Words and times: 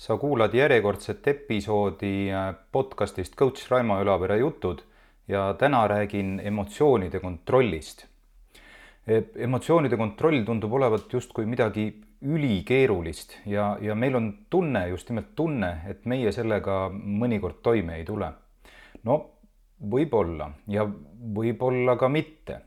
sa 0.00 0.16
kuulad 0.16 0.54
järjekordset 0.56 1.26
episoodi 1.28 2.32
äh, 2.32 2.54
podcastist 2.72 3.34
Coach 3.36 3.66
Raimo 3.68 3.98
Ülavere 4.00 4.38
jutud 4.40 4.78
ja 5.28 5.54
täna 5.58 5.82
räägin 5.88 6.40
emotsioonide 6.44 7.20
kontrollist. 7.20 8.06
E, 9.06 9.20
emotsioonide 9.36 9.98
kontroll 10.00 10.40
tundub 10.48 10.72
olevat 10.72 11.12
justkui 11.12 11.44
midagi 11.46 11.84
ülikeerulist 12.22 13.36
ja, 13.46 13.76
ja 13.80 13.94
meil 13.94 14.16
on 14.16 14.30
tunne, 14.50 14.86
just 14.88 15.12
nimelt 15.12 15.34
tunne, 15.36 15.74
et 15.92 16.08
meie 16.08 16.32
sellega 16.32 16.86
mõnikord 16.94 17.60
toime 17.62 18.00
ei 18.00 18.08
tule. 18.08 18.32
no 19.04 19.20
võib-olla 19.92 20.48
ja 20.68 20.88
võib-olla 21.36 22.00
ka 22.00 22.08
mitte 22.08 22.62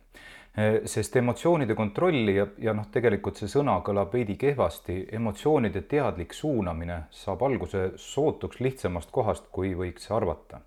sest 0.86 1.16
emotsioonide 1.18 1.74
kontrolli 1.74 2.36
ja, 2.36 2.46
ja 2.62 2.76
noh, 2.78 2.86
tegelikult 2.94 3.40
see 3.40 3.50
sõna 3.50 3.80
kõlab 3.86 4.12
veidi 4.14 4.36
kehvasti, 4.38 5.00
emotsioonide 5.18 5.82
teadlik 5.90 6.36
suunamine 6.38 7.08
saab 7.10 7.42
alguse 7.48 7.88
sootuks 7.98 8.62
lihtsamast 8.62 9.10
kohast, 9.12 9.50
kui 9.52 9.74
võiks 9.74 10.12
arvata. 10.14 10.62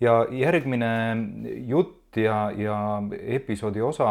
ja 0.00 0.26
järgmine 0.30 0.88
jutt 1.68 2.16
ja, 2.16 2.50
ja 2.56 3.02
episoodi 3.36 3.80
osa 3.84 4.08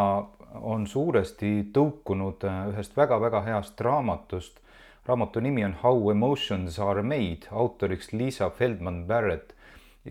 on 0.62 0.86
suuresti 0.86 1.66
tõukunud 1.74 2.46
eh, 2.46 2.62
ühest 2.70 2.96
väga-väga 2.96 3.42
heast 3.42 3.80
raamatust. 3.80 4.60
raamatu 5.06 5.40
nimi 5.40 5.64
on 5.64 5.76
How 5.82 6.10
emotions 6.10 6.78
are 6.78 7.02
made, 7.02 7.46
autoriks 7.50 8.12
Liisa 8.12 8.50
Feldman 8.50 9.06
Barrett, 9.06 9.52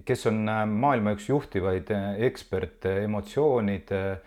kes 0.06 0.26
on 0.28 0.50
eh, 0.50 0.66
maailma 0.66 1.16
üks 1.16 1.30
juhtivaid 1.30 1.92
eksperte 2.20 3.04
emotsioonide 3.04 4.20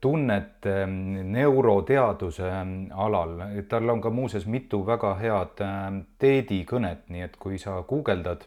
tunnete 0.00 0.86
neuroteaduse 0.86 2.48
alal, 2.96 3.34
tal 3.68 3.90
on 3.92 4.00
ka 4.00 4.10
muuseas 4.10 4.46
mitu 4.46 4.80
väga 4.86 5.10
head 5.20 5.60
ähm, 5.60 5.98
teedikõnet, 6.18 7.04
nii 7.12 7.26
et 7.26 7.36
kui 7.36 7.58
sa 7.60 7.82
guugeldad, 7.88 8.46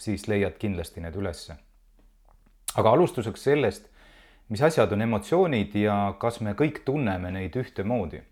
siis 0.00 0.24
leiad 0.28 0.56
kindlasti 0.58 1.04
need 1.04 1.16
ülesse. 1.20 1.58
aga 2.76 2.90
alustuseks 2.90 3.44
sellest, 3.44 3.90
mis 4.48 4.62
asjad 4.62 4.92
on 4.92 5.02
emotsioonid 5.02 5.74
ja 5.76 6.14
kas 6.18 6.40
me 6.40 6.54
kõik 6.56 6.80
tunneme 6.84 7.30
neid 7.30 7.56
ühtemoodi? 7.56 8.22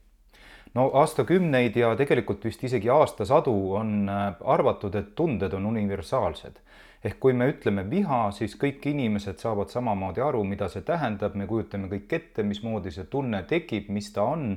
No 0.77 0.91
aastakümneid 1.00 1.77
ja 1.80 1.94
tegelikult 1.96 2.44
vist 2.44 2.62
isegi 2.69 2.91
aastasadu 2.92 3.56
on 3.80 4.08
äh, 4.12 4.28
arvatud, 4.44 4.94
et 4.94 5.14
tunded 5.16 5.56
on 5.56 5.66
universaalsed 5.72 6.62
ehk 7.06 7.19
kui 7.22 7.34
me 7.36 7.48
ütleme 7.50 7.84
viha, 7.91 8.30
siis 8.34 8.56
kõik 8.58 8.84
inimesed 8.91 9.38
saavad 9.42 9.70
samamoodi 9.70 10.22
aru, 10.24 10.42
mida 10.48 10.69
see 10.72 10.82
tähendab, 10.86 11.36
me 11.38 11.47
kujutame 11.47 11.91
kõik 11.92 12.14
ette, 12.19 12.44
mismoodi 12.47 12.92
see 12.94 13.06
tunne 13.10 13.42
tekib, 13.48 13.91
mis 13.94 14.10
ta 14.14 14.24
on 14.27 14.54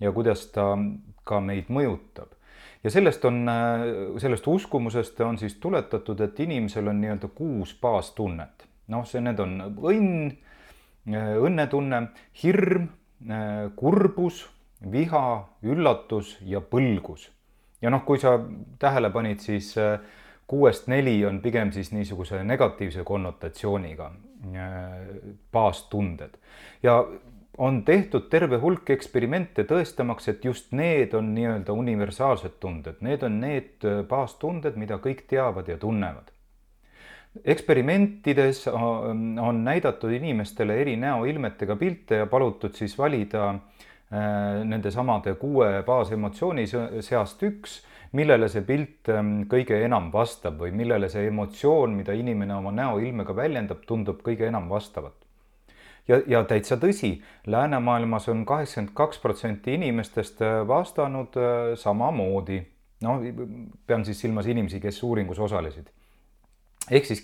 ja 0.00 0.12
kuidas 0.14 0.46
ta 0.54 0.74
ka 1.28 1.40
meid 1.44 1.70
mõjutab. 1.72 2.34
ja 2.84 2.90
sellest 2.90 3.24
on, 3.26 3.40
sellest 4.22 4.46
uskumusest 4.46 5.20
on 5.26 5.38
siis 5.38 5.56
tuletatud, 5.58 6.20
et 6.20 6.40
inimesel 6.40 6.88
on 6.88 7.00
nii-öelda 7.00 7.32
kuus 7.34 7.74
baastunnet. 7.80 8.66
noh, 8.88 9.06
see, 9.06 9.20
need 9.20 9.40
on 9.40 9.58
õnn, 9.76 10.30
õnnetunne, 11.48 12.02
hirm, 12.42 12.88
kurbus, 13.76 14.46
viha, 14.92 15.48
üllatus 15.62 16.36
ja 16.46 16.60
põlgus. 16.60 17.30
ja 17.82 17.90
noh, 17.90 18.04
kui 18.04 18.18
sa 18.18 18.38
tähele 18.78 19.10
panid, 19.10 19.40
siis 19.40 19.76
äh, 19.78 19.98
kuuest 20.46 20.88
neli 20.88 21.20
on 21.26 21.40
pigem 21.40 21.72
siis 21.72 21.92
niisuguse 21.92 22.42
negatiivse 22.44 23.04
konnotatsiooniga 23.04 24.06
äh, 24.06 25.00
baastunded 25.52 26.38
ja 26.82 27.04
on 27.58 27.82
tehtud 27.84 28.28
terve 28.30 28.60
hulk 28.62 28.90
eksperimente 28.94 29.64
tõestamaks, 29.66 30.30
et 30.30 30.44
just 30.46 30.72
need 30.72 31.14
on 31.18 31.32
nii-öelda 31.34 31.74
universaalsed 31.74 32.58
tunded, 32.62 33.00
need 33.02 33.24
on 33.26 33.40
need 33.42 33.86
äh, 33.86 34.02
baastunded, 34.08 34.78
mida 34.78 35.00
kõik 35.02 35.26
teavad 35.30 35.68
ja 35.68 35.78
tunnevad. 35.78 36.30
eksperimentides 37.44 38.66
äh, 38.68 38.84
on 39.48 39.64
näidatud 39.64 40.14
inimestele 40.14 40.80
eri 40.80 40.96
näoilmetega 40.96 41.76
pilte 41.76 42.22
ja 42.22 42.26
palutud 42.26 42.74
siis 42.74 42.98
valida 42.98 43.52
nende 43.52 43.77
samade 44.90 45.34
kuue 45.36 45.82
baasemotsiooni 45.86 46.64
seast 47.04 47.42
üks 47.44 47.82
millele 48.16 48.48
see 48.48 48.64
pilt 48.64 49.10
ähm, 49.12 49.42
kõige 49.50 49.78
enam 49.84 50.08
vastab 50.12 50.58
või 50.62 50.72
millele 50.76 51.10
see 51.12 51.26
emotsioon, 51.28 51.96
mida 51.98 52.16
inimene 52.16 52.56
oma 52.56 52.72
näoilmega 52.74 53.36
väljendab, 53.36 53.84
tundub 53.88 54.22
kõige 54.24 54.48
enam 54.48 54.68
vastavat. 54.70 55.14
ja, 56.08 56.20
ja 56.26 56.42
täitsa 56.44 56.78
tõsi, 56.80 57.18
läänemaailmas 57.46 58.28
on 58.32 58.46
kaheksakümmend 58.48 58.94
kaks 58.96 59.20
protsenti 59.20 59.74
inimestest 59.76 60.42
äh, 60.42 60.62
vastanud 60.68 61.36
äh, 61.36 61.76
samamoodi. 61.76 62.62
no 63.02 63.20
pean 63.86 64.04
siis 64.04 64.20
silmas 64.20 64.46
inimesi, 64.46 64.80
kes 64.80 65.02
uuringus 65.02 65.38
osalesid 65.38 65.92
ehk 66.90 67.04
siis 67.04 67.22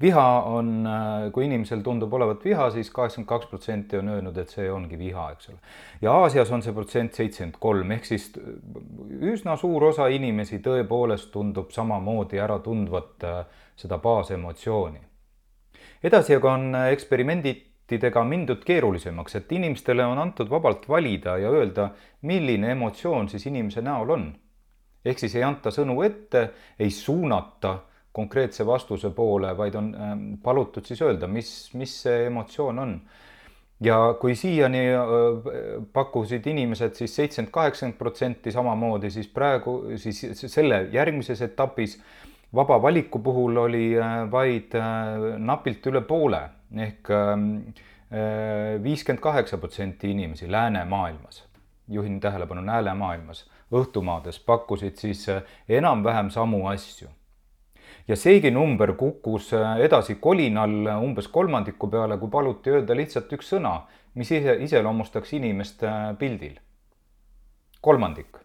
viha 0.00 0.42
on, 0.44 0.86
äh, 0.86 1.32
kui 1.32 1.46
inimesel 1.46 1.80
tundub 1.82 2.12
olevat 2.12 2.44
viha 2.44 2.68
siis, 2.70 2.86
siis 2.86 2.94
kaheksakümmend 2.94 3.28
kaks 3.28 3.46
protsenti 3.50 3.96
on 3.96 4.08
öelnud, 4.12 4.36
et 4.36 4.52
see 4.52 4.68
ongi 4.70 4.98
viha, 4.98 5.30
eks 5.32 5.48
ole. 5.48 5.58
ja 6.02 6.12
Aasias 6.12 6.52
on 6.52 6.62
see 6.62 6.74
protsent 6.76 7.16
seitsekümmend 7.16 7.56
kolm 7.60 7.94
ehk 7.96 8.04
siis 8.04 8.28
üsna 9.32 9.56
suur 9.56 9.88
osa 9.90 10.08
inimesi 10.12 10.60
tõepoolest 10.64 11.30
tundub 11.32 11.72
samamoodi 11.72 12.40
ära 12.42 12.58
tundvat 12.64 13.24
äh, 13.24 13.40
seda 13.76 13.98
baasemotsiooni. 13.98 15.00
edasi 16.04 16.36
aga 16.36 16.52
on 16.52 16.74
äh, 16.74 16.90
eksperimenditidega 16.92 18.24
mindud 18.24 18.64
keerulisemaks, 18.68 19.40
et 19.40 19.52
inimestele 19.52 20.04
on 20.04 20.18
antud 20.18 20.52
vabalt 20.52 20.88
valida 20.88 21.38
ja 21.40 21.50
öelda, 21.50 21.90
milline 22.22 22.76
emotsioon 22.76 23.32
siis 23.32 23.46
inimese 23.46 23.80
näol 23.80 24.10
on. 24.10 24.32
ehk 25.04 25.18
siis 25.24 25.40
ei 25.40 25.44
anta 25.48 25.72
sõnu 25.72 26.02
ette, 26.04 26.50
ei 26.78 26.90
suunata 26.90 27.78
konkreetse 28.16 28.64
vastuse 28.66 29.10
poole, 29.14 29.52
vaid 29.58 29.76
on 29.76 29.92
ähm, 29.94 30.26
palutud 30.42 30.86
siis 30.88 31.02
öelda, 31.04 31.28
mis, 31.28 31.52
mis 31.76 31.94
see 32.06 32.26
emotsioon 32.30 32.84
on. 32.84 32.98
ja 33.84 33.96
kui 34.20 34.32
siiani 34.34 34.84
äh, 34.88 35.02
pakkusid 35.92 36.46
inimesed 36.48 36.96
siis 36.96 37.16
seitsekümmend, 37.18 37.52
kaheksakümmend 37.52 37.98
protsenti 37.98 38.52
samamoodi, 38.52 39.10
siis 39.12 39.28
praegu 39.28 39.74
siis 40.00 40.22
selle 40.48 40.86
järgmises 40.92 41.42
etapis 41.44 41.98
vaba 42.56 42.78
valiku 42.82 43.20
puhul 43.20 43.60
oli 43.66 43.90
äh, 44.00 44.14
vaid 44.32 44.78
äh, 44.80 45.36
napilt 45.50 45.90
üle 45.92 46.00
poole 46.08 46.40
ehk 46.86 47.12
ähm, 47.14 47.44
viiskümmend 48.82 49.20
kaheksa 49.20 49.58
protsenti 49.58 50.10
inimesi 50.14 50.46
läänemaailmas, 50.52 51.42
juhin 51.90 52.20
tähelepanu, 52.22 52.62
läänemaailmas, 52.66 53.44
õhtumaades 53.74 54.38
pakkusid 54.46 54.96
siis 55.02 55.24
enam-vähem 55.68 56.30
samu 56.30 56.60
asju 56.70 57.10
ja 58.08 58.16
seegi 58.16 58.50
number 58.50 58.94
kukkus 58.98 59.50
äh, 59.56 59.80
edasi 59.86 60.18
kolinal 60.22 60.76
umbes 61.00 61.28
kolmandiku 61.32 61.90
peale, 61.90 62.18
kui 62.20 62.30
paluti 62.30 62.74
öelda 62.74 62.96
lihtsalt 62.96 63.32
üks 63.34 63.50
sõna, 63.56 63.80
mis 64.14 64.30
ise, 64.32 64.56
iseloomustaks 64.68 65.34
inimest 65.38 65.84
äh, 65.86 66.14
pildil. 66.18 66.56
kolmandik. 67.86 68.38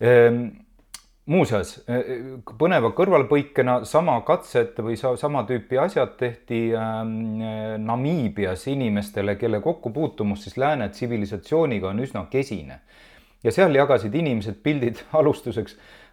Ehm, 0.00 0.46
muuseas, 1.30 1.76
äh, 1.90 2.38
põneva 2.58 2.92
kõrvalpõikena 2.94 3.82
sama 3.86 4.20
katset 4.26 4.78
või 4.82 4.96
sama 4.98 5.44
tüüpi 5.46 5.78
asjad 5.78 6.16
tehti 6.18 6.62
ähm, 6.74 7.42
Namiibias 7.84 8.66
inimestele, 8.70 9.36
kelle 9.36 9.60
kokkupuutumus 9.60 10.46
siis 10.46 10.56
lääne 10.56 10.88
tsivilisatsiooniga 10.88 11.90
on 11.90 12.06
üsna 12.06 12.26
kesine. 12.30 12.80
ja 13.42 13.52
seal 13.54 13.74
jagasid 13.74 14.14
inimesed 14.14 14.62
pildid 14.62 14.98
alustuseks 15.18 15.76
Äh, 15.76 16.07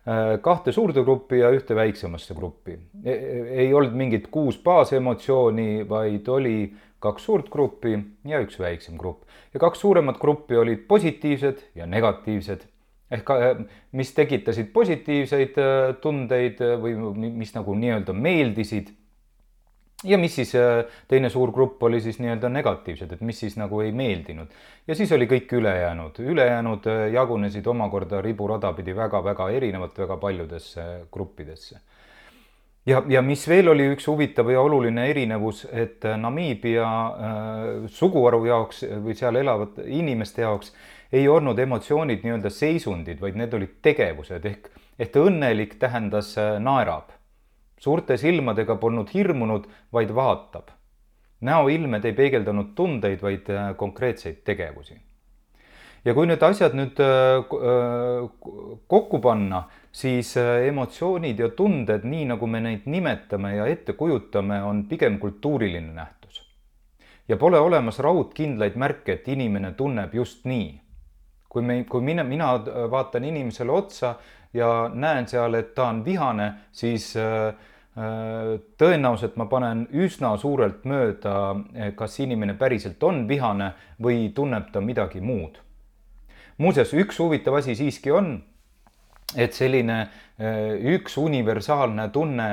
kahte 0.46 0.72
suurde 0.72 1.02
gruppi 1.02 1.40
ja 1.40 1.50
ühte 1.50 1.76
väiksemasse 1.76 2.36
gruppi. 2.38 2.76
E, 3.04 3.12
e, 3.12 3.40
ei 3.64 3.74
olnud 3.74 3.96
mingit 3.98 4.28
kuus 4.34 4.60
baasemotsiooni, 4.62 5.88
vaid 5.90 6.28
oli 6.30 6.60
kaks 7.02 7.26
suurt 7.26 7.50
gruppi 7.54 7.98
ja 8.30 8.42
üks 8.44 8.60
väiksem 8.62 9.00
grupp. 9.02 9.24
ja 9.54 9.60
kaks 9.60 9.82
suuremat 9.82 10.20
gruppi 10.22 10.58
olid 10.58 10.86
positiivsed 10.88 11.64
ja 11.76 11.86
negatiivsed 11.90 12.66
ehk 13.12 13.30
äh, 13.30 13.66
mis 13.92 14.14
tekitasid 14.18 14.72
positiivseid 14.74 15.58
äh, 15.62 15.96
tundeid 16.02 16.62
või 16.82 16.96
mis 17.30 17.54
nagu 17.56 17.76
nii-öelda 17.78 18.14
meeldisid 18.14 18.92
ja 20.06 20.18
mis 20.18 20.36
siis 20.36 20.54
äh, 20.56 20.86
teine 21.08 21.30
suur 21.30 21.52
grupp 21.52 21.84
oli 21.84 22.00
siis 22.02 22.20
nii-öelda 22.22 22.50
negatiivsed, 22.50 23.12
et 23.16 23.22
mis 23.26 23.40
siis 23.40 23.58
nagu 23.58 23.82
ei 23.82 23.92
meeldinud. 23.92 24.54
ja 24.88 24.96
siis 24.96 25.12
oli 25.12 25.28
kõik 25.30 25.52
ülejäänud, 25.58 26.20
ülejäänud 26.20 26.88
äh, 26.88 27.02
jagunesid 27.14 27.68
omakorda 27.68 28.22
riburada 28.22 28.74
pidi 28.74 28.96
väga-väga 28.96 29.50
erinevalt 29.50 30.00
väga 30.00 30.18
paljudesse 30.18 30.82
gruppidesse. 31.12 31.80
ja, 32.86 33.04
ja 33.10 33.22
mis 33.22 33.48
veel 33.48 33.70
oli 33.70 33.90
üks 33.94 34.08
huvitav 34.08 34.50
ja 34.52 34.62
oluline 34.62 35.10
erinevus, 35.10 35.66
et 35.72 36.06
äh, 36.06 36.18
Namiibia 36.18 36.86
äh, 36.86 37.68
suguharu 37.88 38.46
jaoks 38.46 38.86
või 39.04 39.18
seal 39.18 39.36
elavate 39.42 39.88
inimeste 39.88 40.42
jaoks 40.42 40.74
ei 41.12 41.28
olnud 41.28 41.60
emotsioonid 41.60 42.24
nii-öelda 42.24 42.50
seisundid, 42.50 43.22
vaid 43.22 43.38
need 43.40 43.54
olid 43.54 43.78
tegevused 43.82 44.46
ehk, 44.46 44.72
ehk 45.00 45.22
õnnelik 45.22 45.78
tähendas 45.80 46.36
naerab 46.60 47.14
suurte 47.86 48.18
silmadega 48.18 48.78
polnud 48.82 49.12
hirmunud, 49.14 49.70
vaid 49.94 50.14
vaatab. 50.16 50.74
näoilmed 51.46 52.06
ei 52.08 52.14
peegeldanud 52.18 52.72
tundeid, 52.76 53.20
vaid 53.22 53.50
äh, 53.54 53.74
konkreetseid 53.78 54.40
tegevusi. 54.48 54.96
ja 56.06 56.14
kui 56.14 56.28
need 56.30 56.44
asjad 56.48 56.74
nüüd 56.78 57.02
äh, 57.04 57.42
äh, 57.42 58.30
kokku 58.88 59.20
panna, 59.22 59.66
siis 59.92 60.36
emotsioonid 60.38 61.40
ja 61.40 61.50
tunded, 61.58 62.08
nii 62.08 62.26
nagu 62.32 62.48
me 62.48 62.62
neid 62.64 62.88
nimetame 62.90 63.56
ja 63.56 63.68
ette 63.68 63.94
kujutame, 63.94 64.62
on 64.64 64.86
pigem 64.90 65.20
kultuuriline 65.20 65.94
nähtus. 65.94 66.42
ja 67.28 67.38
pole 67.38 67.60
olemas 67.60 68.00
raudkindlaid 68.00 68.80
märke, 68.82 69.20
et 69.20 69.28
inimene 69.28 69.76
tunneb 69.78 70.14
just 70.14 70.46
nii. 70.46 70.82
kui 71.50 71.62
me, 71.62 71.84
kui 71.84 72.02
mina, 72.02 72.24
mina 72.24 72.50
vaatan 72.92 73.24
inimesele 73.24 73.72
otsa 73.72 74.16
ja 74.56 74.90
näen 74.94 75.28
seal, 75.28 75.54
et 75.54 75.74
ta 75.76 75.90
on 75.92 76.04
vihane, 76.06 76.52
siis 76.72 77.14
äh, 77.18 77.54
tõenäoliselt 77.96 79.38
ma 79.40 79.46
panen 79.48 79.86
üsna 79.96 80.34
suurelt 80.38 80.84
mööda, 80.84 81.36
kas 81.96 82.18
inimene 82.20 82.58
päriselt 82.60 83.04
on 83.08 83.22
vihane 83.30 83.70
või 84.04 84.34
tunneb 84.36 84.68
ta 84.74 84.82
midagi 84.84 85.22
muud. 85.24 85.62
muuseas, 86.58 86.92
üks 86.94 87.20
huvitav 87.20 87.56
asi 87.56 87.76
siiski 87.76 88.12
on, 88.12 88.44
et 89.34 89.56
selline 89.56 89.98
äh, 90.04 90.76
üks 90.96 91.18
universaalne 91.18 92.10
tunne 92.14 92.50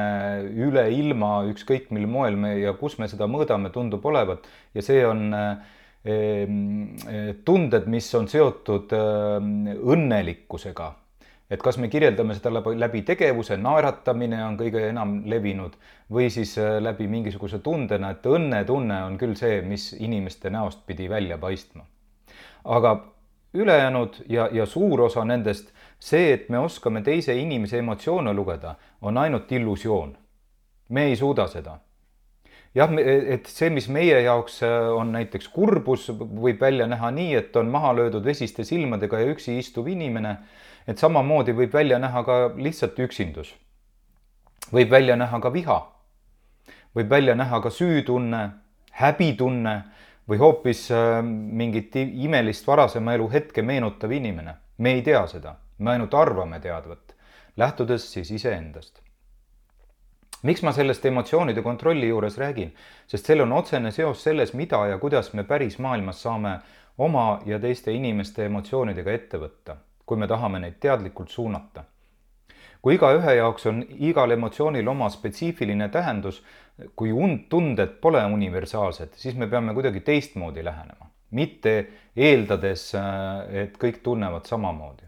üle 0.66 0.86
ilma, 0.94 1.42
ükskõik 1.50 1.90
mil 1.94 2.08
moel 2.10 2.36
me 2.36 2.54
ja 2.60 2.72
kus 2.78 2.98
me 2.98 3.08
seda 3.10 3.28
mõõdame, 3.30 3.70
tundub 3.74 4.04
olevat 4.08 4.48
ja 4.74 4.84
see 4.84 5.04
on 5.06 5.28
äh, 5.36 5.70
äh, 6.06 7.36
tunded, 7.44 7.86
mis 7.92 8.08
on 8.18 8.28
seotud 8.30 8.94
õnnelikkusega 8.94 10.92
et 11.52 11.60
kas 11.60 11.76
me 11.78 11.88
kirjeldame 11.92 12.34
seda 12.36 12.50
läbi, 12.54 13.02
tegevuse, 13.04 13.58
naeratamine 13.60 14.38
on 14.46 14.56
kõige 14.60 14.86
enam 14.88 15.18
levinud 15.28 15.76
või 16.12 16.30
siis 16.32 16.54
äh, 16.60 16.78
läbi 16.80 17.08
mingisuguse 17.12 17.60
tundena, 17.64 18.14
et 18.14 18.26
õnnetunne 18.26 19.02
on 19.04 19.18
küll 19.20 19.36
see, 19.36 19.60
mis 19.66 19.90
inimeste 19.98 20.50
näost 20.50 20.86
pidi 20.88 21.10
välja 21.12 21.38
paistma. 21.38 21.84
aga 22.64 22.96
ülejäänud 23.54 24.22
ja, 24.28 24.48
ja 24.52 24.66
suur 24.66 25.00
osa 25.08 25.24
nendest, 25.24 25.72
see, 25.98 26.32
et 26.32 26.48
me 26.48 26.58
oskame 26.58 27.02
teise 27.02 27.34
inimese 27.36 27.78
emotsioone 27.78 28.32
lugeda, 28.32 28.76
on 29.02 29.18
ainult 29.18 29.52
illusioon. 29.52 30.16
me 30.88 31.04
ei 31.04 31.16
suuda 31.16 31.46
seda 31.48 31.78
jah, 32.74 32.92
et 32.96 33.46
see, 33.46 33.70
mis 33.70 33.88
meie 33.92 34.22
jaoks 34.24 34.62
äh, 34.64 34.88
on 34.96 35.12
näiteks 35.12 35.48
kurbus, 35.52 36.08
võib 36.16 36.60
välja 36.60 36.86
näha 36.88 37.10
nii, 37.12 37.34
et 37.34 37.56
on 37.56 37.68
maha 37.68 37.92
löödud 38.00 38.24
vesiste 38.24 38.64
silmadega 38.64 39.20
ja 39.20 39.32
üksi 39.34 39.58
istuv 39.60 39.88
inimene 39.92 40.38
et 40.86 40.98
samamoodi 40.98 41.54
võib 41.56 41.74
välja 41.74 41.98
näha 41.98 42.22
ka 42.24 42.38
lihtsalt 42.56 42.98
üksindus. 42.98 43.54
võib 44.72 44.90
välja 44.90 45.16
näha 45.16 45.40
ka 45.40 45.52
viha. 45.52 45.78
võib 46.94 47.10
välja 47.10 47.34
näha 47.34 47.60
ka 47.60 47.70
süütunne, 47.70 48.50
häbitunne 48.90 49.82
või 50.28 50.38
hoopis 50.38 50.90
äh, 50.90 51.22
mingit 51.24 51.96
imelist 51.96 52.66
varasema 52.66 53.14
elu 53.14 53.28
hetke 53.30 53.62
meenutav 53.62 54.12
inimene. 54.12 54.54
me 54.78 54.92
ei 54.92 55.02
tea 55.02 55.26
seda, 55.26 55.56
me 55.78 55.90
ainult 55.90 56.14
arvame 56.14 56.60
teadvat, 56.60 57.14
lähtudes 57.56 58.12
siis 58.12 58.30
iseendast 58.30 59.02
miks 60.42 60.62
ma 60.62 60.72
sellest 60.72 61.04
emotsioonide 61.06 61.62
kontrolli 61.62 62.08
juures 62.08 62.38
räägin, 62.38 62.72
sest 63.06 63.26
sellel 63.26 63.46
on 63.46 63.52
otsene 63.52 63.90
seos 63.90 64.22
selles, 64.22 64.52
mida 64.54 64.86
ja 64.86 64.98
kuidas 64.98 65.32
me 65.32 65.44
päris 65.44 65.78
maailmas 65.78 66.22
saame 66.22 66.58
oma 66.98 67.40
ja 67.46 67.58
teiste 67.58 67.92
inimeste 67.92 68.44
emotsioonidega 68.44 69.12
ette 69.12 69.38
võtta 69.38 69.76
kui 70.06 70.18
me 70.18 70.28
tahame 70.28 70.60
neid 70.62 70.78
teadlikult 70.80 71.30
suunata. 71.30 71.84
kui 72.82 72.96
igaühe 72.96 73.34
jaoks 73.36 73.66
on 73.70 73.84
igal 74.02 74.30
emotsioonil 74.34 74.88
oma 74.88 75.06
spetsiifiline 75.10 75.86
tähendus, 75.88 76.40
kui 76.96 77.12
und-, 77.12 77.44
tunded 77.48 77.92
pole 78.02 78.24
universaalsed, 78.26 79.14
siis 79.14 79.36
me 79.38 79.46
peame 79.46 79.74
kuidagi 79.74 80.00
teistmoodi 80.00 80.64
lähenema, 80.64 81.06
mitte 81.30 81.74
eeldades, 82.16 82.88
et 83.50 83.78
kõik 83.78 84.02
tunnevad 84.02 84.50
samamoodi. 84.50 85.06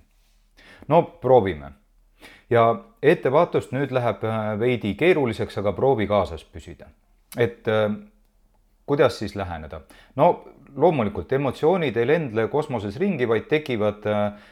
no 0.88 1.02
proovime. 1.02 1.72
ja 2.50 2.84
ettevaatust 3.02 3.72
nüüd 3.72 3.90
läheb 3.90 4.22
veidi 4.58 4.94
keeruliseks, 4.94 5.58
aga 5.58 5.72
proovi 5.72 6.06
kaasas 6.06 6.44
püsida. 6.44 6.86
et 7.36 7.66
kuidas 8.86 9.18
siis 9.18 9.36
läheneda? 9.36 9.80
no 10.16 10.44
loomulikult 10.76 11.32
emotsioonid 11.32 11.96
ei 11.96 12.06
lendle 12.06 12.48
kosmoses 12.52 12.98
ringi, 13.00 13.28
vaid 13.28 13.48
tekivad 13.50 14.06
äh, 14.10 14.44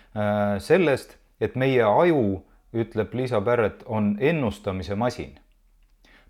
sellest, 0.62 1.16
et 1.42 1.56
meie 1.58 1.82
aju, 1.86 2.42
ütleb 2.72 3.14
Liisa 3.18 3.40
Pärret, 3.44 3.82
on 3.86 4.16
ennustamise 4.20 4.94
masin. 4.94 5.38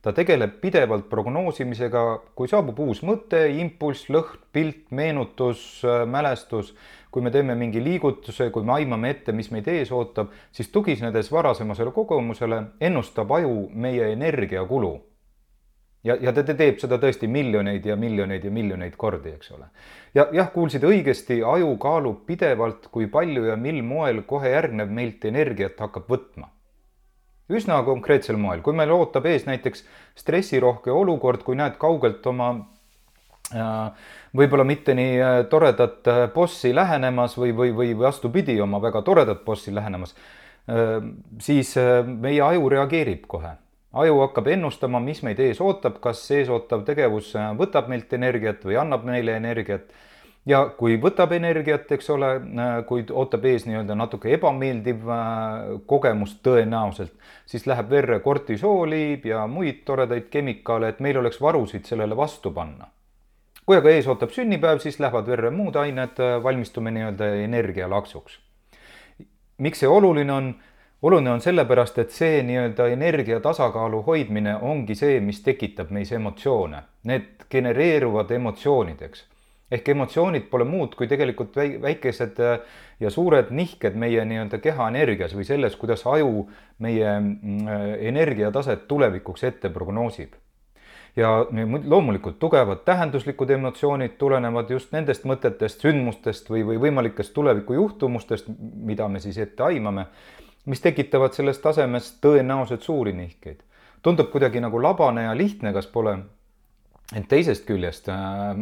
ta 0.03 0.11
tegeleb 0.13 0.57
pidevalt 0.61 1.05
prognoosimisega, 1.11 2.01
kui 2.35 2.49
saabub 2.51 2.81
uus 2.83 3.05
mõte, 3.07 3.45
impulss, 3.63 4.09
lõhn, 4.11 4.41
pilt, 4.53 4.89
meenutus, 4.91 5.85
äh, 5.85 6.03
mälestus, 6.09 6.75
kui 7.13 7.23
me 7.23 7.31
teeme 7.31 7.55
mingi 7.55 7.85
liigutuse, 7.85 8.49
kui 8.51 8.65
me 8.65 8.81
aimame 8.81 9.13
ette, 9.13 9.33
mis 9.37 9.53
meid 9.53 9.69
ees 9.69 9.93
ootab, 9.93 10.33
siis 10.51 10.73
tuginedes 10.73 11.31
varasemasele 11.33 11.93
kogemusele, 11.95 12.63
ennustab 12.81 13.31
aju 13.37 13.69
meie 13.75 14.13
energiakulu 14.17 14.97
ja, 16.05 16.17
ja 16.21 16.33
ta 16.35 16.45
teeb 16.45 16.81
seda 16.83 16.99
tõesti 17.03 17.29
miljoneid 17.31 17.87
ja 17.87 17.97
miljoneid 17.99 18.45
ja 18.45 18.53
miljoneid 18.55 18.97
kordi, 19.01 19.35
eks 19.37 19.53
ole. 19.57 19.69
ja 20.15 20.27
jah, 20.35 20.51
kuulsid 20.55 20.85
õigesti, 20.87 21.41
aju 21.47 21.77
kaalub 21.83 22.25
pidevalt, 22.29 22.89
kui 22.95 23.09
palju 23.11 23.47
ja 23.51 23.57
mil 23.57 23.83
moel 23.87 24.23
kohe 24.27 24.53
järgnev 24.55 24.91
meilt 24.91 25.25
energiat 25.29 25.79
hakkab 25.81 26.11
võtma. 26.11 26.51
üsna 27.53 27.83
konkreetsel 27.85 28.37
moel, 28.41 28.63
kui 28.63 28.75
meil 28.75 28.91
ootab 28.91 29.27
ees 29.29 29.47
näiteks 29.47 29.87
stressirohke 30.19 30.91
olukord, 30.91 31.43
kui 31.47 31.57
näed 31.59 31.79
kaugelt 31.79 32.27
oma 32.27 32.51
äh, 33.55 34.13
võib-olla 34.35 34.65
mitte 34.65 34.95
nii 34.99 35.19
äh, 35.21 35.41
toredat 35.51 36.09
äh, 36.09 36.23
bossi 36.35 36.75
lähenemas 36.75 37.37
või, 37.39 37.53
või, 37.57 37.75
või 37.77 37.99
vastupidi, 37.99 38.61
oma 38.61 38.81
väga 38.83 39.03
toredat 39.03 39.45
bossi 39.45 39.75
lähenemas, 39.75 40.17
siis 41.43 41.73
meie 42.07 42.39
aju 42.47 42.69
reageerib 42.71 43.25
kohe 43.27 43.49
aju 43.93 44.21
hakkab 44.21 44.49
ennustama, 44.55 45.00
mis 45.00 45.21
meid 45.25 45.41
ees 45.43 45.61
ootab, 45.61 45.99
kas 46.05 46.23
ees 46.33 46.50
ootav 46.53 46.87
tegevus 46.87 47.35
äh, 47.37 47.53
võtab 47.59 47.91
meilt 47.93 48.12
energiat 48.17 48.65
või 48.65 48.79
annab 48.81 49.05
meile 49.09 49.37
energiat. 49.37 49.93
ja 50.47 50.65
kui 50.79 50.97
võtab 50.99 51.33
energiat, 51.33 51.93
eks 51.93 52.11
ole, 52.11 52.31
äh, 52.37 52.73
kui 52.89 53.05
ootab 53.11 53.44
ees 53.44 53.67
nii-öelda 53.67 53.94
natuke 53.94 54.33
ebameeldiv 54.35 55.05
äh, 55.09 55.77
kogemus 55.87 56.39
tõenäoliselt, 56.43 57.12
siis 57.47 57.67
läheb 57.67 57.91
verre 57.91 58.21
kortisooli 58.21 59.21
ja 59.25 59.47
muid 59.47 59.85
toredaid 59.85 60.31
kemikaale, 60.31 60.89
et 60.89 61.01
meil 61.01 61.20
oleks 61.20 61.41
varusid 61.41 61.84
sellele 61.84 62.17
vastu 62.17 62.51
panna. 62.51 62.89
kui 63.67 63.77
aga 63.77 63.91
ees 63.91 64.08
ootab 64.08 64.32
sünnipäev, 64.34 64.81
siis 64.82 64.99
lähevad 65.01 65.27
verre 65.27 65.51
muud 65.51 65.77
ained, 65.77 66.17
valmistume 66.43 66.91
nii-öelda 66.91 67.34
energialaksuks. 67.44 68.41
miks 69.58 69.84
see 69.84 69.89
oluline 69.89 70.32
on? 70.32 70.55
Oluline 71.03 71.31
on 71.31 71.41
sellepärast, 71.41 71.99
et 71.99 72.15
see 72.15 72.43
nii-öelda 72.47 72.87
energia 72.94 73.41
tasakaalu 73.41 74.03
hoidmine 74.06 74.55
ongi 74.61 74.94
see, 74.94 75.21
mis 75.21 75.43
tekitab 75.43 75.91
meis 75.91 76.13
emotsioone. 76.13 76.82
Need 77.11 77.47
genereeruvad 77.51 78.31
emotsioonideks. 78.31 79.29
ehk 79.73 79.89
emotsioonid 79.89 80.51
pole 80.51 80.65
muud 80.69 80.93
kui 80.94 81.06
tegelikult 81.09 81.55
väikesed 81.56 82.41
äh, 82.44 82.59
ja 83.01 83.11
suured 83.11 83.49
nihked 83.51 83.94
meie 83.97 84.25
nii-öelda 84.29 84.59
keha 84.61 84.89
energias 84.93 85.32
või 85.32 85.47
selles, 85.49 85.77
kuidas 85.81 86.05
aju 86.06 86.51
meie 86.79 87.15
mm, 87.21 87.69
äh, 87.69 87.87
energiataset 88.13 88.85
tulevikuks 88.89 89.44
ette 89.49 89.71
prognoosib 89.73 90.37
ja 91.17 91.47
loomulikult 91.85 92.39
tugevad 92.39 92.85
tähenduslikud 92.85 93.51
emotsioonid 93.51 94.19
tulenevad 94.19 94.71
just 94.71 94.93
nendest 94.93 95.25
mõtetest, 95.25 95.81
sündmustest 95.85 96.51
või, 96.51 96.67
või 96.69 96.79
võimalikest 96.87 97.32
tulevikujuhtumustest, 97.35 98.49
mida 98.93 99.09
me 99.09 99.21
siis 99.21 99.39
ette 99.39 99.65
aimame 99.65 100.06
mis 100.67 100.81
tekitavad 100.81 101.35
sellest 101.35 101.63
tasemest 101.63 102.21
tõenäoliselt 102.23 102.85
suuri 102.87 103.13
nihkeid. 103.17 103.63
tundub 104.03 104.31
kuidagi 104.31 104.61
nagu 104.61 104.83
labane 104.83 105.23
ja 105.23 105.35
lihtne, 105.37 105.73
kas 105.73 105.87
pole? 105.87 106.19
ent 107.13 107.29
teisest 107.29 107.67
küljest 107.69 108.09
äh, 108.09 108.53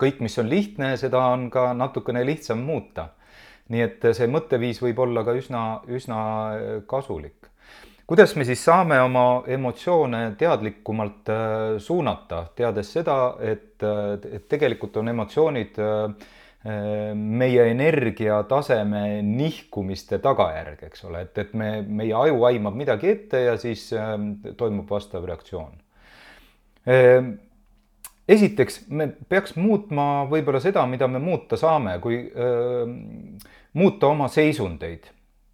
kõik, 0.00 0.20
mis 0.20 0.38
on 0.38 0.48
lihtne, 0.50 0.96
seda 0.98 1.20
on 1.30 1.50
ka 1.50 1.72
natukene 1.74 2.24
lihtsam 2.26 2.58
muuta. 2.58 3.08
nii 3.68 3.80
et 3.80 4.02
see 4.12 4.26
mõtteviis 4.28 4.82
võib 4.82 4.98
olla 5.00 5.22
ka 5.24 5.32
üsna, 5.32 5.80
üsna 5.88 6.20
äh, 6.54 6.82
kasulik. 6.86 7.50
kuidas 8.06 8.36
me 8.36 8.44
siis 8.44 8.64
saame 8.64 9.00
oma 9.00 9.42
emotsioone 9.46 10.34
teadlikumalt 10.38 11.28
äh, 11.28 11.78
suunata, 11.78 12.46
teades 12.56 12.92
seda, 12.92 13.36
et, 13.40 13.82
et 14.32 14.48
tegelikult 14.48 14.96
on 14.96 15.08
emotsioonid 15.08 15.78
äh, 15.78 16.32
meie 16.64 17.66
energiataseme 17.68 19.20
nihkumiste 19.22 20.16
tagajärg, 20.24 20.86
eks 20.86 21.04
ole, 21.04 21.26
et, 21.26 21.40
et 21.42 21.50
me, 21.52 21.82
meie 21.84 22.14
aju 22.16 22.46
aimab 22.48 22.78
midagi 22.78 23.10
ette 23.12 23.42
ja 23.44 23.56
siis 23.60 23.90
äh, 23.92 24.14
toimub 24.56 24.88
vastav 24.88 25.26
reaktsioon 25.28 25.74
äh,. 26.88 27.34
esiteks, 28.28 28.86
me 28.88 29.10
peaks 29.28 29.58
muutma 29.60 30.24
võib-olla 30.30 30.62
seda, 30.64 30.86
mida 30.88 31.04
me 31.08 31.20
muuta 31.20 31.60
saame, 31.60 31.98
kui 32.00 32.22
muuta 33.76 34.08
oma 34.08 34.30
seisundeid. 34.32 35.10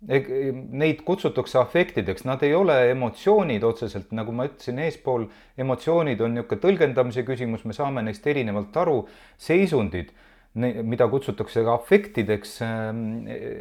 Neid 0.07 1.03
kutsutakse 1.05 1.59
afektideks, 1.59 2.23
nad 2.25 2.41
ei 2.47 2.55
ole 2.55 2.77
emotsioonid 2.93 3.67
otseselt, 3.67 4.15
nagu 4.17 4.33
ma 4.33 4.47
ütlesin 4.47 4.79
eespool, 4.87 5.27
emotsioonid 5.61 6.23
on 6.23 6.39
niisugune 6.39 6.63
tõlgendamise 6.63 7.27
küsimus, 7.27 7.67
me 7.67 7.75
saame 7.77 8.07
neist 8.07 8.31
erinevalt 8.31 8.79
aru, 8.81 9.01
seisundid 9.37 10.15
mida 10.55 11.07
kutsutakse 11.11 11.63
ka 11.63 11.77
afektideks, 11.79 12.57
ähm, 12.67 13.05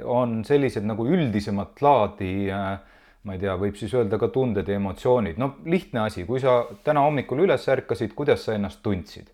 on 0.09 0.39
sellised 0.47 0.87
nagu 0.89 1.05
üldisemat 1.05 1.83
laadi 1.85 2.49
äh, 2.49 2.79
ma 3.27 3.35
ei 3.35 3.41
tea, 3.41 3.55
võib 3.59 3.75
siis 3.77 3.93
öelda 3.97 4.19
ka 4.19 4.29
tunded 4.33 4.69
ja 4.69 4.79
emotsioonid, 4.79 5.39
no 5.41 5.51
lihtne 5.67 6.05
asi, 6.05 6.23
kui 6.27 6.39
sa 6.41 6.61
täna 6.85 7.03
hommikul 7.05 7.43
üles 7.43 7.67
ärkasid, 7.71 8.15
kuidas 8.17 8.45
sa 8.47 8.55
ennast 8.55 8.81
tundsid? 8.85 9.29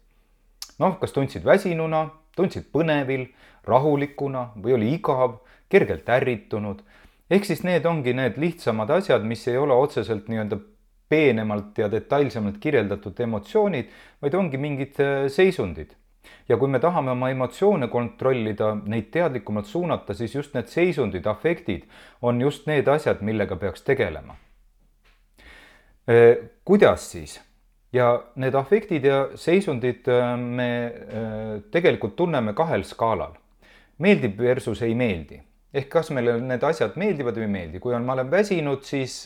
noh, 0.82 0.98
kas 1.00 1.14
tundsid 1.16 1.46
väsinuna, 1.48 2.02
tundsid 2.36 2.66
põnevil, 2.74 3.30
rahulikuna 3.64 4.50
või 4.60 4.76
oli 4.76 4.90
igav, 4.98 5.38
kergelt 5.72 6.10
ärritunud. 6.12 6.82
ehk 7.32 7.46
siis 7.48 7.64
need 7.64 7.86
ongi 7.86 8.14
need 8.14 8.36
lihtsamad 8.42 8.92
asjad, 8.98 9.24
mis 9.24 9.48
ei 9.48 9.58
ole 9.58 9.74
otseselt 9.74 10.28
nii-öelda 10.28 10.60
peenemalt 11.10 11.78
ja 11.78 11.88
detailsemalt 11.92 12.58
kirjeldatud 12.60 13.20
emotsioonid, 13.22 13.94
vaid 14.22 14.36
ongi 14.36 14.58
mingid 14.58 15.00
äh, 15.00 15.30
seisundid 15.30 15.96
ja 16.50 16.58
kui 16.58 16.70
me 16.70 16.80
tahame 16.80 17.12
oma 17.12 17.30
emotsioone 17.34 17.88
kontrollida, 17.92 18.74
neid 18.86 19.10
teadlikumalt 19.14 19.70
suunata, 19.70 20.14
siis 20.14 20.36
just 20.36 20.54
need 20.58 20.70
seisundid, 20.72 21.26
afektid 21.28 21.88
on 22.22 22.42
just 22.42 22.68
need 22.70 22.88
asjad, 22.92 23.22
millega 23.26 23.58
peaks 23.62 23.86
tegelema. 23.86 24.38
kuidas 26.66 27.12
siis? 27.12 27.40
ja 27.94 28.10
need 28.36 28.54
afektid 28.54 29.06
ja 29.08 29.22
seisundid 29.40 30.06
me 30.38 30.70
tegelikult 31.72 32.16
tunneme 32.16 32.54
kahel 32.54 32.84
skaalal. 32.84 33.34
meeldib 33.98 34.38
versus 34.38 34.82
ei 34.82 34.96
meeldi. 34.96 35.42
ehk 35.74 35.90
kas 35.90 36.12
meile 36.12 36.38
need 36.42 36.64
asjad 36.64 36.96
meeldivad 36.96 37.36
või 37.36 37.48
ei 37.48 37.54
meeldi, 37.54 37.80
kui 37.80 37.96
on, 37.96 38.06
ma 38.06 38.14
olen 38.14 38.30
väsinud, 38.32 38.84
siis 38.84 39.24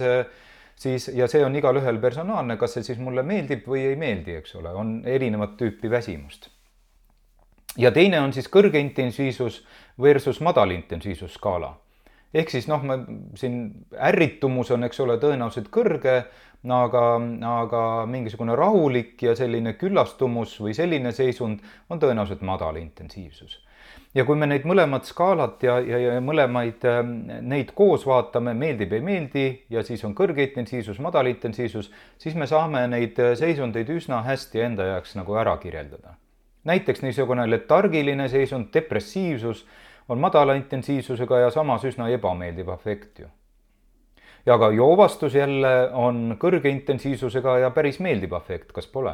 siis, 0.80 1.10
ja 1.14 1.28
see 1.28 1.44
on 1.46 1.56
igalühel 1.56 2.00
personaalne, 2.00 2.56
kas 2.58 2.78
see 2.78 2.84
siis 2.88 3.00
mulle 3.04 3.24
meeldib 3.24 3.68
või 3.68 3.84
ei 3.90 4.00
meeldi, 4.00 4.38
eks 4.40 4.56
ole, 4.56 4.72
on 4.72 5.02
erinevat 5.06 5.58
tüüpi 5.60 5.92
väsimust 5.92 6.50
ja 7.78 7.92
teine 7.92 8.22
on 8.22 8.34
siis 8.34 8.50
kõrge 8.52 8.80
intensiivsus 8.82 9.62
versus 10.02 10.42
madal 10.42 10.72
intensiivsus 10.72 11.34
skaala. 11.34 11.78
ehk 12.34 12.50
siis 12.50 12.68
noh, 12.70 12.84
ma 12.86 13.00
siin 13.36 13.86
ärritumus 13.98 14.72
on, 14.72 14.84
eks 14.86 15.00
ole, 15.00 15.18
tõenäoliselt 15.18 15.72
kõrge, 15.74 16.18
aga, 16.70 17.06
aga 17.54 17.82
mingisugune 18.06 18.56
rahulik 18.56 19.24
ja 19.24 19.36
selline 19.36 19.74
küllastumus 19.74 20.60
või 20.62 20.76
selline 20.78 21.12
seisund 21.12 21.64
on 21.90 22.00
tõenäoliselt 22.00 22.46
madal 22.46 22.78
intensiivsus 22.78 23.60
ja 24.14 24.26
kui 24.26 24.38
me 24.38 24.48
neid 24.50 24.66
mõlemat 24.70 25.06
skaalat 25.10 25.64
ja, 25.64 25.80
ja, 25.80 26.00
ja 26.06 26.22
mõlemaid 26.22 26.86
neid 27.42 27.74
koos 27.78 28.06
vaatame, 28.10 28.54
meeldib, 28.58 28.94
ei 28.94 29.06
meeldi 29.06 29.46
ja 29.70 29.84
siis 29.86 30.04
on 30.06 30.16
kõrge 30.18 30.46
intensiivsus, 30.46 31.02
madal 31.02 31.30
intensiivsus, 31.30 31.92
siis 32.22 32.36
me 32.36 32.50
saame 32.50 32.86
neid 32.90 33.20
seisundeid 33.40 33.90
üsna 33.94 34.24
hästi 34.26 34.66
enda 34.66 34.90
jaoks 34.94 35.16
nagu 35.18 35.38
ära 35.38 35.58
kirjeldada 35.62 36.18
näiteks 36.64 37.02
niisugune 37.02 37.50
letargiline 37.50 38.28
seisund, 38.30 38.74
depressiivsus 38.74 39.66
on 40.10 40.20
madala 40.20 40.54
intensiivsusega 40.54 41.40
ja 41.40 41.52
samas 41.52 41.86
üsna 41.86 42.10
ebameeldiv 42.10 42.70
afekt 42.70 43.20
ju. 43.20 43.28
ja 44.46 44.58
ka 44.58 44.72
joovastus 44.72 45.36
jälle 45.36 45.90
on 45.94 46.38
kõrge 46.40 46.70
intensiivsusega 46.70 47.58
ja 47.60 47.70
päris 47.70 48.00
meeldiv 48.00 48.34
afekt, 48.34 48.72
kas 48.72 48.88
pole? 48.88 49.14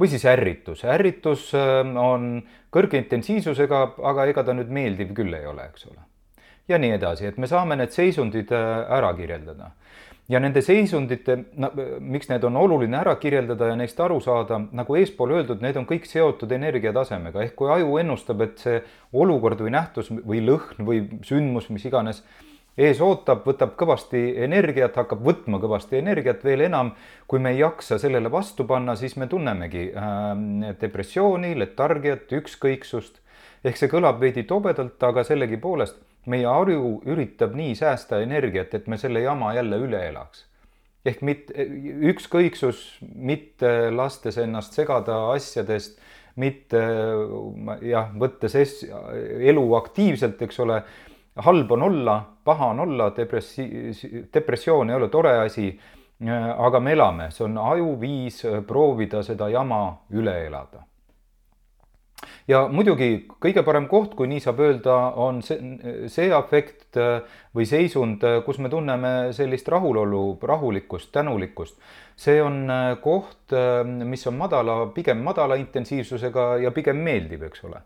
või 0.00 0.08
siis 0.08 0.24
ärritus, 0.24 0.84
ärritus 0.84 1.50
ähm, 1.54 1.96
on 1.96 2.42
kõrge 2.70 3.00
intensiivsusega, 3.02 3.80
aga 4.02 4.28
ega 4.30 4.44
ta 4.44 4.54
nüüd 4.54 4.70
meeldiv 4.70 5.10
küll 5.14 5.34
ei 5.34 5.46
ole, 5.46 5.66
eks 5.66 5.86
ole. 5.90 6.00
ja 6.68 6.78
nii 6.78 6.94
edasi, 6.96 7.26
et 7.26 7.38
me 7.38 7.46
saame 7.46 7.76
need 7.76 7.92
seisundid 7.92 8.52
äh, 8.52 8.86
ära 8.98 9.12
kirjeldada 9.18 9.72
ja 10.28 10.40
nende 10.42 10.60
seisundite, 10.64 11.36
miks 12.04 12.28
need 12.28 12.44
on 12.44 12.56
oluline 12.60 12.98
ära 13.00 13.14
kirjeldada 13.20 13.70
ja 13.70 13.76
neist 13.80 14.00
aru 14.04 14.18
saada, 14.20 14.60
nagu 14.76 14.98
eespool 15.00 15.32
öeldud, 15.38 15.62
need 15.64 15.78
on 15.80 15.86
kõik 15.88 16.08
seotud 16.08 16.52
energiatasemega, 16.52 17.46
ehk 17.46 17.56
kui 17.58 17.70
aju 17.72 17.96
ennustab, 18.02 18.44
et 18.44 18.60
see 18.60 18.82
olukord 19.16 19.62
või 19.64 19.72
nähtus 19.76 20.12
või 20.12 20.42
lõhn 20.44 20.84
või 20.84 21.00
sündmus, 21.24 21.70
mis 21.72 21.86
iganes, 21.88 22.20
ees 22.78 23.00
ootab, 23.02 23.40
võtab 23.48 23.72
kõvasti 23.80 24.20
energiat, 24.44 24.98
hakkab 25.00 25.24
võtma 25.24 25.58
kõvasti 25.62 25.98
energiat, 25.98 26.44
veel 26.44 26.66
enam, 26.68 26.92
kui 27.26 27.40
me 27.42 27.54
ei 27.54 27.62
jaksa 27.62 27.98
sellele 27.98 28.30
vastu 28.30 28.68
panna, 28.68 28.94
siis 29.00 29.16
me 29.16 29.26
tunnemegi 29.32 29.88
äh, 29.90 30.28
depressiooni, 30.80 31.56
letargiat, 31.58 32.28
ükskõiksust. 32.42 33.24
ehk 33.64 33.80
see 33.80 33.90
kõlab 33.90 34.20
veidi 34.20 34.44
tobedalt, 34.46 35.02
aga 35.02 35.24
sellegipoolest 35.26 35.96
meie 36.28 36.46
aju 36.48 36.98
üritab 37.08 37.56
nii 37.58 37.74
säästa 37.78 38.20
energiat, 38.24 38.74
et 38.74 38.86
me 38.86 38.98
selle 39.00 39.22
jama 39.24 39.54
jälle 39.56 39.80
üle 39.84 40.04
elaks. 40.10 40.44
ehk 41.06 41.20
mitte, 41.24 41.64
ükskõiksus, 42.10 42.98
mitte 43.00 43.88
lastes 43.94 44.36
ennast 44.38 44.74
segada 44.76 45.30
asjadest, 45.32 46.00
mitte 46.36 46.80
jah, 47.86 48.10
võttes 48.18 48.56
es, 48.58 48.74
elu 49.52 49.62
aktiivselt, 49.78 50.42
eks 50.42 50.60
ole, 50.60 50.82
halb 51.46 51.72
on 51.72 51.86
olla, 51.86 52.18
paha 52.44 52.72
on 52.74 52.82
olla, 52.84 53.08
depressi-, 53.16 54.26
depressioon 54.34 54.90
ei 54.90 54.98
ole 54.98 55.08
tore 55.08 55.32
asi, 55.46 55.70
aga 56.66 56.82
me 56.82 56.92
elame, 56.92 57.30
see 57.32 57.46
on 57.46 57.56
ajuviis 57.62 58.42
proovida 58.68 59.22
seda 59.24 59.48
jama 59.54 59.82
üle 60.18 60.34
elada 60.44 60.87
ja 62.48 62.62
muidugi 62.72 63.26
kõige 63.42 63.62
parem 63.66 63.86
koht, 63.90 64.14
kui 64.18 64.28
nii 64.30 64.40
saab 64.42 64.62
öelda, 64.64 64.96
on 65.20 65.42
see, 65.44 65.58
see 66.10 66.30
afekt 66.34 66.98
äh, 67.00 67.20
või 67.56 67.68
seisund, 67.68 68.24
äh, 68.24 68.40
kus 68.46 68.60
me 68.62 68.70
tunneme 68.72 69.12
sellist 69.36 69.68
rahulolu, 69.68 70.38
rahulikkust, 70.42 71.12
tänulikkust. 71.12 71.76
see 72.16 72.40
on 72.42 72.64
äh, 72.70 72.96
koht, 73.02 73.54
mis 73.84 74.26
on 74.26 74.36
madala, 74.36 74.86
pigem 74.94 75.22
madala 75.22 75.54
intensiivsusega 75.60 76.56
ja 76.64 76.70
pigem 76.74 76.96
meeldiv, 76.96 77.44
eks 77.50 77.64
ole 77.64 77.82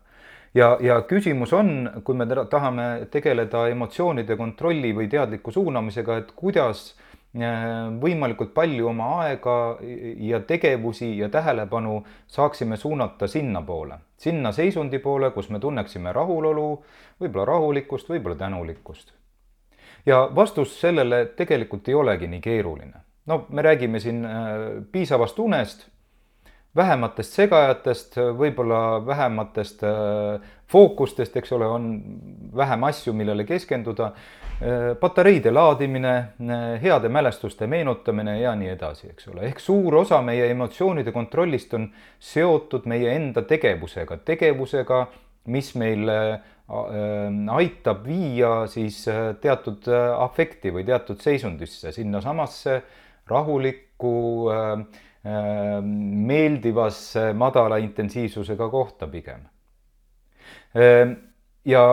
ja, 0.53 0.77
ja 0.81 1.01
küsimus 1.09 1.53
on, 1.53 1.89
kui 2.03 2.15
me 2.15 2.27
tahame 2.49 3.07
tegeleda 3.11 3.67
emotsioonide 3.73 4.37
kontrolli 4.37 4.93
või 4.95 5.09
teadliku 5.09 5.51
suunamisega, 5.51 6.17
et 6.17 6.31
kuidas 6.35 6.93
võimalikult 7.33 8.53
palju 8.53 8.87
oma 8.91 9.07
aega 9.23 9.77
ja 10.21 10.39
tegevusi 10.39 11.17
ja 11.17 11.29
tähelepanu 11.29 12.03
saaksime 12.27 12.77
suunata 12.77 13.27
sinnapoole, 13.27 13.97
sinna 14.17 14.51
seisundi 14.51 14.99
poole, 14.99 15.31
kus 15.31 15.49
me 15.49 15.59
tunneksime 15.59 16.13
rahulolu, 16.13 16.83
võib-olla 17.21 17.45
rahulikkust, 17.45 18.09
võib-olla 18.09 18.35
tänulikkust. 18.35 19.13
ja 20.05 20.29
vastus 20.35 20.81
sellele 20.81 21.25
tegelikult 21.25 21.87
ei 21.87 21.93
olegi 21.93 22.27
nii 22.27 22.41
keeruline. 22.41 23.01
no 23.25 23.45
me 23.49 23.61
räägime 23.61 23.99
siin 23.99 24.25
äh, 24.25 24.85
piisavast 24.91 25.39
unest, 25.39 25.89
vähematest 26.75 27.35
segajatest, 27.37 28.17
võib-olla 28.37 29.01
vähematest 29.05 29.83
äh, 29.85 30.53
fookustest, 30.67 31.35
eks 31.37 31.51
ole, 31.53 31.67
on 31.69 31.91
vähem 32.55 32.83
asju, 32.89 33.13
millele 33.13 33.45
keskenduda 33.45 34.13
Äh, 34.61 34.95
patareide 34.95 35.51
laadimine, 35.51 36.11
äh, 36.39 36.81
heade 36.81 37.09
mälestuste 37.09 37.67
meenutamine 37.67 38.37
ja 38.39 38.53
nii 38.55 38.69
edasi, 38.71 39.09
eks 39.11 39.27
ole, 39.27 39.47
ehk 39.49 39.59
suur 39.59 39.97
osa 39.99 40.21
meie 40.23 40.45
emotsioonide 40.53 41.11
kontrollist 41.11 41.73
on 41.73 41.89
seotud 42.21 42.85
meie 42.87 43.11
enda 43.11 43.41
tegevusega, 43.49 44.19
tegevusega, 44.23 45.01
mis 45.51 45.73
meil 45.75 46.07
äh, 46.13 46.37
aitab 47.57 48.05
viia 48.07 48.53
siis 48.71 49.01
teatud 49.43 49.89
afekti 49.91 50.71
või 50.71 50.85
teatud 50.87 51.19
seisundisse, 51.19 51.91
sinnasamasse 51.91 52.77
rahulikku, 53.27 54.13
meeldivasse 55.23 57.29
madala 57.33 57.77
intensiivsusega 57.79 58.69
kohta 58.69 59.07
pigem. 59.07 59.45
ja 61.65 61.83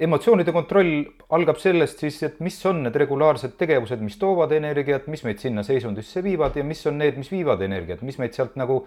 emotsioonide 0.00 0.52
kontroll 0.52 1.04
algab 1.34 1.58
sellest 1.60 2.02
siis, 2.04 2.18
et 2.26 2.40
mis 2.44 2.58
on 2.68 2.82
need 2.84 2.96
regulaarsed 3.00 3.56
tegevused, 3.58 4.02
mis 4.04 4.18
toovad 4.20 4.52
energiat, 4.56 5.06
mis 5.10 5.24
meid 5.24 5.40
sinna 5.42 5.64
seisundisse 5.66 6.22
viivad 6.24 6.56
ja 6.56 6.64
mis 6.64 6.84
on 6.86 6.98
need, 7.00 7.16
mis 7.18 7.32
viivad 7.32 7.62
energiat, 7.64 8.02
mis 8.06 8.18
meid 8.20 8.36
sealt 8.36 8.58
nagu 8.60 8.82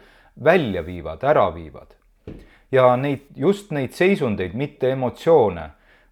välja 0.46 0.86
viivad, 0.86 1.26
ära 1.26 1.50
viivad. 1.56 1.96
ja 2.72 2.96
neid, 2.96 3.26
just 3.36 3.72
neid 3.72 3.96
seisundeid, 3.98 4.54
mitte 4.54 4.92
emotsioone, 4.94 5.70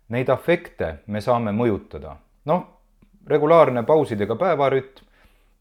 neid 0.10 0.30
afekte 0.30 0.98
me 1.08 1.22
saame 1.22 1.54
mõjutada. 1.54 2.18
noh, 2.46 2.64
regulaarne 3.28 3.84
pausidega 3.84 4.36
päevarütm, 4.36 5.06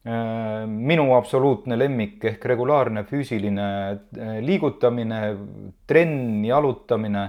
minu 0.07 1.09
absoluutne 1.17 1.75
lemmik 1.79 2.25
ehk 2.31 2.45
regulaarne 2.47 3.03
füüsiline 3.09 3.67
äh, 3.91 4.37
liigutamine, 4.45 5.21
trenn, 5.87 6.45
jalutamine 6.47 7.25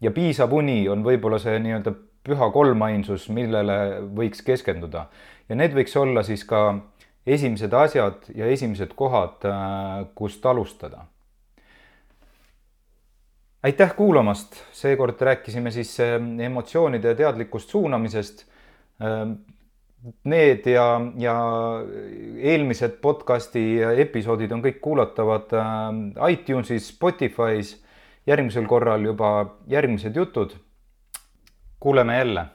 ja 0.00 0.12
piisav 0.14 0.52
uni 0.56 0.86
on 0.88 1.04
võib-olla 1.04 1.40
see 1.42 1.58
nii-öelda 1.60 1.92
püha 2.24 2.48
kolmainsus, 2.54 3.28
millele 3.28 3.76
võiks 4.16 4.40
keskenduda. 4.44 5.08
ja 5.48 5.56
need 5.56 5.76
võiks 5.76 5.96
olla 6.00 6.22
siis 6.24 6.46
ka 6.48 6.80
esimesed 7.26 7.72
asjad 7.76 8.30
ja 8.34 8.48
esimesed 8.48 8.94
kohad, 8.96 9.44
äh, 9.44 10.06
kust 10.14 10.46
alustada. 10.46 11.04
aitäh 13.62 13.94
kuulamast, 13.96 14.62
seekord 14.72 15.20
rääkisime 15.20 15.70
siis 15.70 15.92
äh, 16.00 16.16
emotsioonide 16.46 17.08
ja 17.08 17.14
teadlikkust 17.14 17.70
suunamisest. 17.70 18.46
Äh, 20.04 20.12
need 20.24 20.66
ja, 20.66 21.00
ja 21.18 21.36
eelmised 22.36 23.00
podcasti 23.00 23.64
episoodid 24.04 24.52
on 24.52 24.62
kõik 24.64 24.80
kuulatavad 24.84 25.54
iTunesis, 26.30 26.90
Spotify's 26.92 27.76
järgmisel 28.26 28.66
korral 28.68 29.04
juba 29.04 29.56
järgmised 29.68 30.16
jutud. 30.16 30.56
kuuleme 31.80 32.16
jälle 32.16 32.46